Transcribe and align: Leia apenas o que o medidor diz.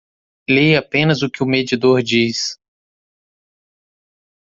Leia 0.49 0.79
apenas 0.79 1.21
o 1.21 1.29
que 1.29 1.43
o 1.43 1.45
medidor 1.45 2.01
diz. 2.01 2.57